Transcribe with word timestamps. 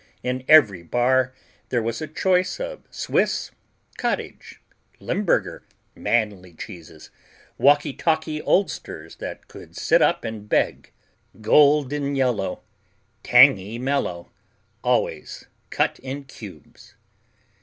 In 0.23 0.43
every 0.47 0.81
bar 0.81 1.31
there 1.69 1.83
was 1.83 2.01
a 2.01 2.07
choice 2.07 2.59
of 2.59 2.87
Swiss, 2.89 3.51
Cottage, 3.99 4.59
Limburger 4.99 5.61
manly 5.93 6.55
cheeses, 6.55 7.11
walkie 7.59 7.93
talkie 7.93 8.41
oldsters 8.41 9.17
that 9.17 9.47
could 9.47 9.75
sit 9.77 10.01
up 10.01 10.23
and 10.23 10.49
beg, 10.49 10.91
golden 11.39 12.15
yellow, 12.15 12.63
tangy 13.21 13.77
mellow, 13.77 14.31
always 14.83 15.45
cut 15.69 15.99
in 15.99 16.23
cubes. 16.23 16.95